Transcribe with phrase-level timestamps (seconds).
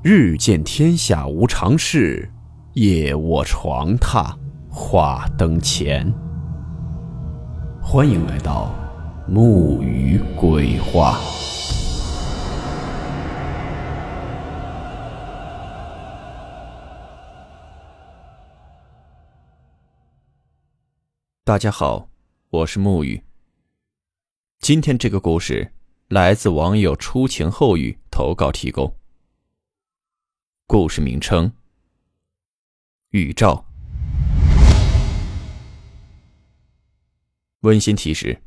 [0.00, 2.30] 日见天下无常事，
[2.74, 4.32] 夜卧床榻
[4.70, 6.08] 话灯前。
[7.82, 8.72] 欢迎来到
[9.26, 11.18] 木鱼鬼话。
[21.42, 22.08] 大家好，
[22.50, 23.20] 我是木鱼。
[24.60, 25.72] 今天这个故事
[26.06, 28.97] 来自网友初晴后语投稿提供。
[30.70, 31.50] 故事名称：
[33.08, 33.64] 预兆。
[37.60, 38.42] 温馨提示：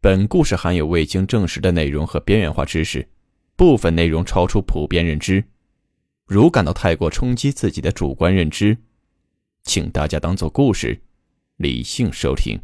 [0.00, 3.08] 本故事含有未经证实的内容和边缘化知识，
[3.56, 5.42] 部分内容超出普遍认知。
[6.26, 8.78] 如感到太过冲击自己的主观认知，
[9.64, 11.02] 请大家当做故事，
[11.56, 12.56] 理性收听。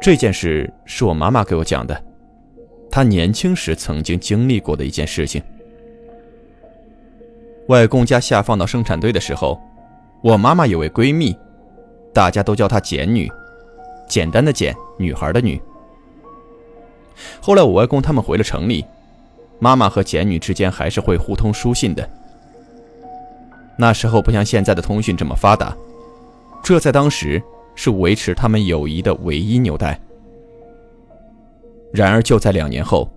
[0.00, 2.09] 这件事是我妈妈给我讲的。
[2.90, 5.40] 他年轻时曾经经历过的一件事情。
[7.68, 9.60] 外公家下放到生产队的时候，
[10.22, 11.36] 我妈妈有位闺蜜，
[12.12, 13.30] 大家都叫她简女，
[14.08, 15.60] 简单的简，女孩的女。
[17.40, 18.84] 后来我外公他们回了城里，
[19.60, 22.08] 妈妈和简女之间还是会互通书信的。
[23.76, 25.76] 那时候不像现在的通讯这么发达，
[26.62, 27.40] 这在当时
[27.76, 29.98] 是维持他们友谊的唯一纽带。
[31.92, 33.10] 然而，就在两年后，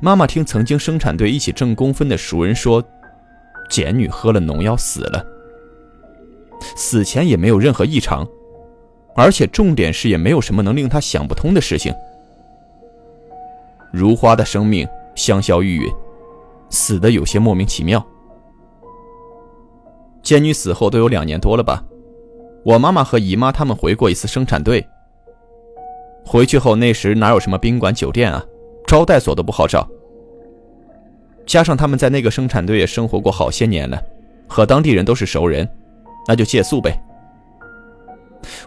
[0.00, 2.82] 妈妈听曾经生产队一起挣工分的熟人说，
[3.70, 5.24] 简女喝了农药死了。
[6.76, 8.26] 死前也没有任何异常，
[9.16, 11.94] 而且重点是也没有什么能令她想不通的事情。
[13.90, 15.94] 如花的生命香消玉殒，
[16.70, 18.04] 死的有些莫名其妙。
[20.22, 21.82] 简女死后都有两年多了吧？
[22.64, 24.86] 我妈妈和姨妈他们回过一次生产队。
[26.24, 28.44] 回去后，那时哪有什么宾馆酒店啊，
[28.86, 29.88] 招待所都不好找。
[31.44, 34.00] 加上他们在那个生产队也生活过好些年了，
[34.46, 35.68] 和当地人都是熟人，
[36.26, 36.98] 那就借宿呗。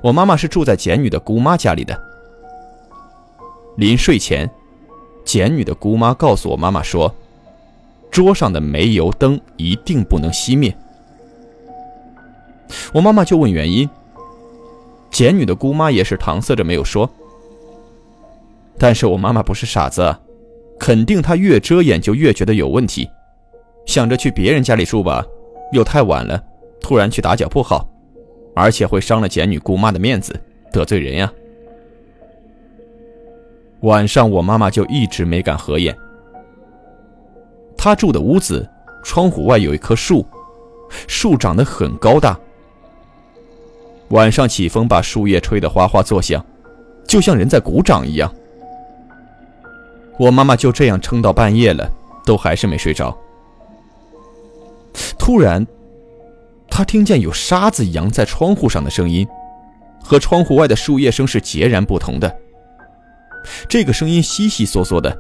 [0.01, 1.97] 我妈妈是住在简女的姑妈家里的。
[3.77, 4.49] 临睡前，
[5.23, 7.13] 简女的姑妈告诉我妈妈说，
[8.11, 10.75] 桌上的煤油灯一定不能熄灭。
[12.93, 13.89] 我妈妈就问原因，
[15.09, 17.09] 简女的姑妈也是搪塞着没有说。
[18.77, 20.15] 但是我妈妈不是傻子，
[20.79, 23.09] 肯定她越遮掩就越觉得有问题，
[23.85, 25.25] 想着去别人家里住吧，
[25.71, 26.41] 又太晚了，
[26.81, 27.87] 突然去打搅不好，
[28.55, 30.37] 而且会伤了简女姑妈的面子，
[30.71, 31.31] 得罪人呀。
[33.81, 35.95] 晚上我妈妈就一直没敢合眼。
[37.77, 38.67] 她住的屋子
[39.03, 40.25] 窗户外有一棵树，
[41.07, 42.37] 树长得很高大，
[44.09, 46.43] 晚上起风把树叶吹得哗哗作响，
[47.07, 48.33] 就像人在鼓掌一样。
[50.17, 51.89] 我妈妈就这样撑到半夜了，
[52.25, 53.15] 都还是没睡着。
[55.17, 55.65] 突然，
[56.69, 59.27] 她听见有沙子扬在窗户上的声音，
[60.01, 62.33] 和窗户外的树叶声是截然不同的。
[63.67, 65.17] 这个声音悉悉嗦嗦的。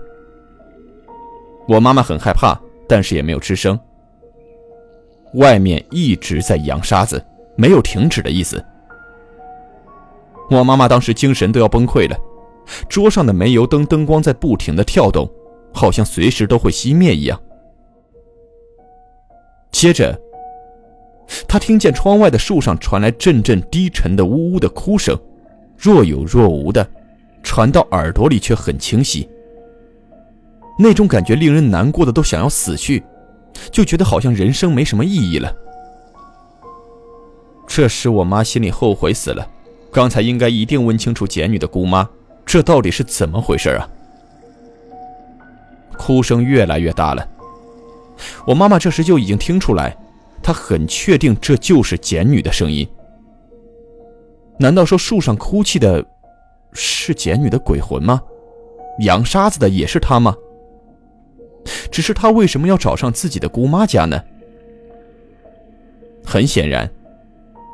[1.67, 3.77] 我妈妈很害怕，但是也没有吱声。
[5.33, 7.23] 外面一直在扬沙子，
[7.57, 8.63] 没有停止的意思。
[10.49, 12.15] 我妈妈当时精神都要崩溃了。
[12.89, 15.29] 桌上的煤油灯灯光在不停的跳动，
[15.73, 17.39] 好像随时都会熄灭一样。
[19.71, 20.19] 接着，
[21.47, 25.17] 他听见窗外的树上传来阵阵低沉的呜呜的哭声，
[25.77, 26.87] 若有若无的，
[27.43, 29.27] 传到耳朵里却很清晰。
[30.79, 33.03] 那种感觉令人难过的都想要死去，
[33.71, 35.53] 就觉得好像人生没什么意义了。
[37.67, 39.47] 这时我妈心里后悔死了，
[39.91, 42.07] 刚才应该一定问清楚简女的姑妈。
[42.45, 43.89] 这到底是怎么回事啊？
[45.97, 47.27] 哭声越来越大了。
[48.45, 49.95] 我妈妈这时就已经听出来，
[50.43, 52.87] 她很确定这就是简女的声音。
[54.57, 56.05] 难道说树上哭泣的
[56.71, 58.21] 是简女的鬼魂吗？
[58.99, 60.35] 扬沙子的也是她吗？
[61.91, 64.21] 只是她为什么要找上自己的姑妈家呢？
[66.25, 66.89] 很显然，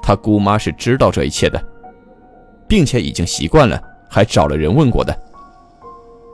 [0.02, 1.62] 她姑妈是知道这一切的，
[2.68, 3.82] 并且已经习惯了。
[4.14, 5.18] 还找了人问过的，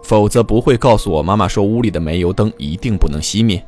[0.03, 3.63] 否则不会告诉我妈妈说屋里的煤油灯一定不能熄灭。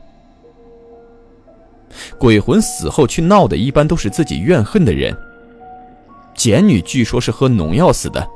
[2.18, 5.16] 鬼魂死后去闹的，一般都是自己怨恨的人。
[6.34, 8.28] 简女据说是喝农药死的，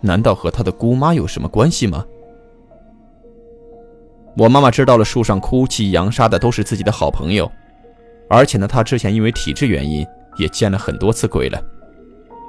[0.00, 2.02] 难道和她的姑妈有什么关系吗？
[4.38, 7.50] 我妈妈知道了，树上哭泣扬沙的都是自己的好朋友，
[8.30, 10.06] 而且呢，她之前因为体质原因
[10.38, 11.62] 也见了很多次鬼了。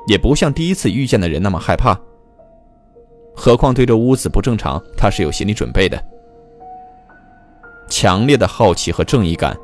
[0.07, 1.99] 也不像第一次遇见的人那么害怕。
[3.35, 6.01] 何况对这屋子不正常，他是有心理准备的。
[7.89, 9.55] 强烈的好奇和正义感，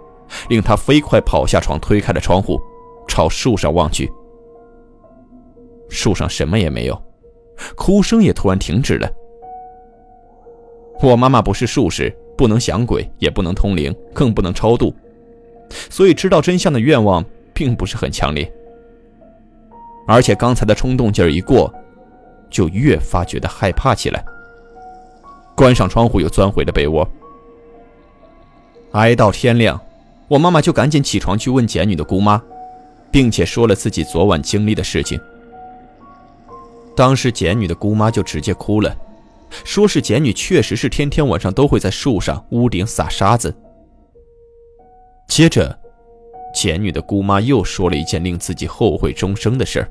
[0.49, 2.59] 令他飞快跑下床，推开了窗户，
[3.07, 4.11] 朝树上望去。
[5.89, 7.01] 树上什么也没有，
[7.75, 9.09] 哭声也突然停止了。
[11.01, 14.93] 我妈妈不是术士，不能降鬼，也不能通灵，更不能超度，
[15.89, 18.51] 所以知道真相的愿望并不是很强烈。
[20.11, 21.73] 而且刚才的冲动劲儿一过，
[22.49, 24.21] 就越发觉得害怕起来。
[25.55, 27.07] 关上窗户，又钻回了被窝。
[28.91, 29.79] 挨到天亮，
[30.27, 32.43] 我妈妈就赶紧起床去问简女的姑妈，
[33.09, 35.17] 并且说了自己昨晚经历的事情。
[36.93, 38.93] 当时简女的姑妈就直接哭了，
[39.63, 43.55] 说是简女确实是天天晚上都会在树上、屋顶撒沙子。
[45.29, 45.79] 接着，
[46.53, 49.89] 简女的姑妈又说了一件令自己后悔终生的事儿。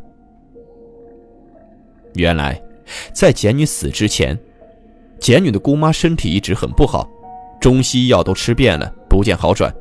[2.14, 2.60] 原来，
[3.12, 4.38] 在简女死之前，
[5.18, 7.08] 简女的姑妈身体一直很不好，
[7.60, 9.72] 中西药都吃遍了，不见好转。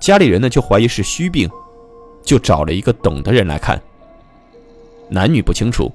[0.00, 1.48] 家里人呢就怀疑是虚病，
[2.24, 3.80] 就找了一个懂的人来看。
[5.08, 5.90] 男女不清楚，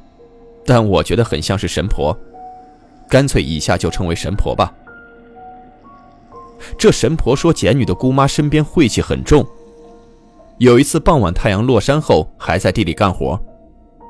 [0.66, 2.18] 但我觉得很像是神婆，
[3.10, 4.74] 干脆以下就称为神婆吧。
[6.78, 9.46] 这神婆说，简女的姑妈身边晦气很重，
[10.60, 13.39] 有一次傍晚太阳落山后，还在地里干活。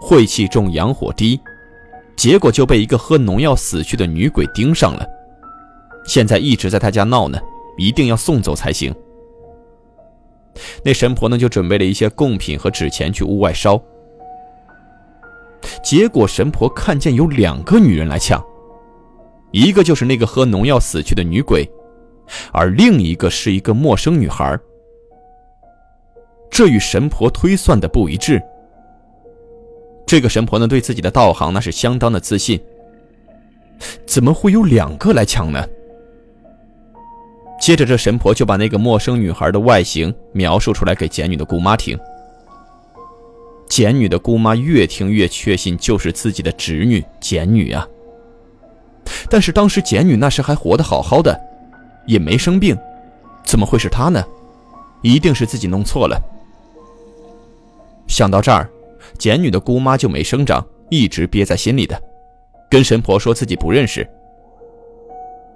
[0.05, 1.39] 晦气重，阳火低，
[2.17, 5.07] 结果就被一个喝农药死去的女鬼盯上了。
[6.05, 7.39] 现在一直在他家闹呢，
[7.77, 8.93] 一定要送走才行。
[10.83, 13.81] 那神婆呢，就准备了一些贡品和纸钱去屋外烧。
[15.81, 18.43] 结果神婆看见有两个女人来抢，
[19.51, 21.65] 一个就是那个喝农药死去的女鬼，
[22.51, 24.59] 而另一个是一个陌生女孩。
[26.51, 28.43] 这与神婆推算的不一致。
[30.13, 32.61] 这个神婆呢，对自己的道行那是相当的自信。
[34.05, 35.67] 怎么会有两个来抢呢？
[37.59, 41.97] 接着，这神婆就把那个陌生女孩的外形描述出来给简女的姑妈听。
[43.67, 47.87] 简女的姑妈越听越确信，就是自己的侄女简女啊。
[49.31, 51.35] 但是当时简女那时还活得好好的，
[52.05, 52.77] 也没生病，
[53.43, 54.23] 怎么会是她呢？
[55.01, 56.21] 一定是自己弄错了。
[58.05, 58.69] 想到这儿。
[59.17, 62.01] 简女的姑妈就没声张，一直憋在心里的，
[62.69, 64.07] 跟神婆说自己不认识。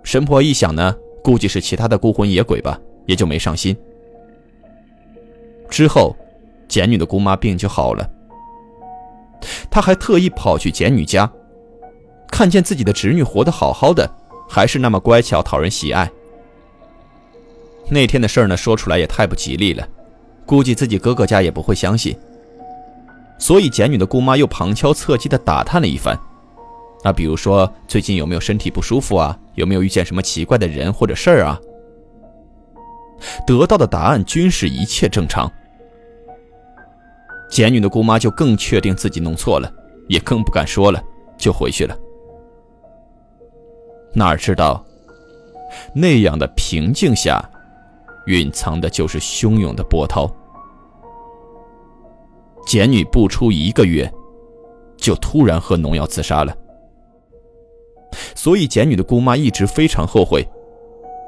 [0.03, 3.75] 神婆一想呢，估计是其他的孤魂野鬼吧，也就没上心。
[5.69, 6.15] 之后，
[6.67, 8.09] 简女的姑妈病就好了。
[9.69, 11.29] 她还特意跑去简女家，
[12.31, 14.09] 看见自己的侄女活得好好的，
[14.47, 16.09] 还是那么乖巧讨人喜爱。
[17.89, 19.87] 那天的事儿呢，说出来也太不吉利了，
[20.45, 22.17] 估计自己哥哥家也不会相信。
[23.39, 26.19] 所以，简女的姑妈又旁敲侧击地打探了一番，
[27.03, 29.37] 那，比如说最近有没有身体不舒服啊？
[29.55, 31.59] 有没有遇见什么奇怪的人或者事儿啊？
[33.45, 35.51] 得到的答案均是一切正常。
[37.49, 39.71] 简女的姑妈就更确定自己弄错了，
[40.07, 41.01] 也更不敢说了，
[41.37, 41.97] 就回去了。
[44.13, 44.83] 哪知道，
[45.93, 47.43] 那样的平静下，
[48.25, 50.29] 蕴藏的就是汹涌的波涛。
[52.67, 54.11] 简女不出一个月，
[54.97, 56.53] 就突然喝农药自杀了。
[58.35, 60.45] 所以简女的姑妈一直非常后悔，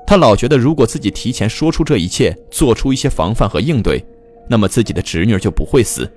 [0.05, 4.05] 她老觉得如果自己提前说出这一切，做出一些防范和应对，
[4.49, 6.11] 那么自己的侄女就不会死。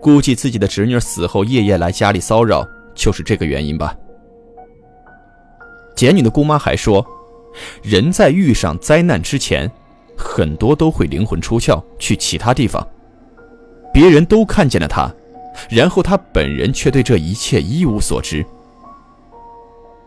[0.00, 3.94] 估计自己的侄女死后夜夜来家里骚扰，就是这个原因吧。
[5.94, 7.06] 简女的姑妈还说，
[7.82, 9.70] 人在遇上灾难之前，
[10.16, 12.82] 很多都会灵魂出窍去其他地方。
[13.92, 15.12] 别人都看见了他，
[15.68, 18.44] 然后他本人却对这一切一无所知。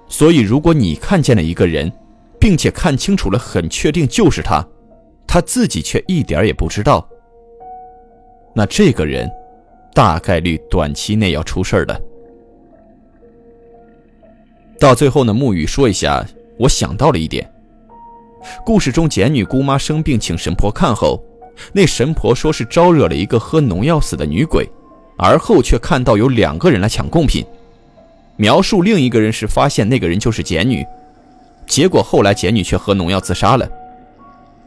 [0.07, 1.91] 所以，如果你看见了一个人，
[2.39, 4.65] 并且看清楚了，很确定就是他，
[5.25, 7.07] 他自己却一点也不知道，
[8.53, 9.29] 那这个人
[9.93, 12.01] 大概率短期内要出事的。
[14.79, 16.25] 到最后呢，沐雨说一下，
[16.59, 17.49] 我想到了一点。
[18.63, 21.23] 故事中，简女姑妈生病，请神婆看后。
[21.73, 24.69] 那神婆说是招惹了一个喝农药死的女鬼，
[25.17, 27.45] 而后却看到有两个人来抢贡品，
[28.35, 30.85] 描述另一个人是发现那个人就是简女，
[31.65, 33.67] 结果后来简女却喝农药自杀了，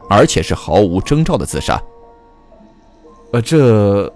[0.09, 1.81] 而且是毫无征兆的自杀。
[3.31, 4.11] 呃，这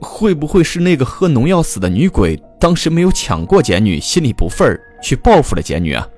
[0.00, 6.08] 会不会是那个喝农药死的女鬼当时没有抢过简女，心里不忿儿去报复了简女啊？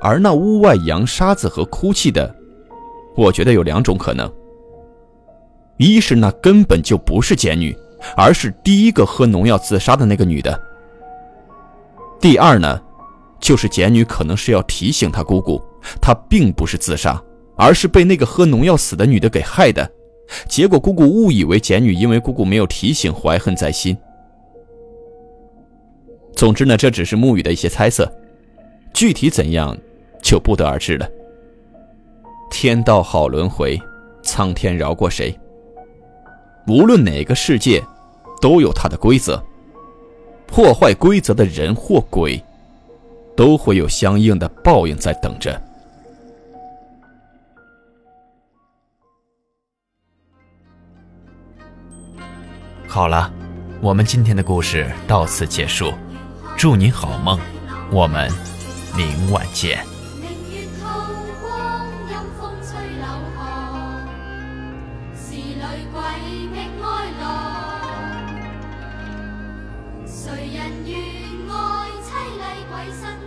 [0.00, 2.34] 而那屋外扬沙子和哭泣的。
[3.16, 4.30] 我觉得有两种可能：
[5.76, 7.76] 一是那根本就不是简女，
[8.16, 10.58] 而是第一个喝农药自杀的那个女的，
[12.20, 12.80] 第二呢，
[13.40, 15.60] 就是简女可能是要提醒她姑姑，
[16.00, 17.22] 她并不是自杀，
[17.56, 19.90] 而是被那个喝农药死的女的给害的。
[20.48, 23.96] 结果姑姑误以为简女因为姑姑没有提醒，怀恨在心。
[26.34, 28.10] 总之呢，这只是木雨的一些猜测，
[28.94, 29.76] 具体怎样
[30.22, 31.08] 就不得而知了。
[32.50, 33.80] 天道好轮回，
[34.22, 35.38] 苍天饶过谁？
[36.66, 37.82] 无论哪个世界，
[38.42, 39.42] 都有它的规则。
[40.46, 42.42] 破坏规则的人或鬼，
[43.36, 45.60] 都会有相应的报应在等着。
[52.88, 53.32] 好了，
[53.80, 55.92] 我们今天的故事到此结束，
[56.56, 57.38] 祝您好梦，
[57.92, 58.28] 我们
[58.96, 59.89] 明晚见。
[65.92, 65.98] 觅
[70.06, 70.94] 谁人愿
[71.50, 71.54] 爱
[72.02, 73.19] 凄厉鬼神？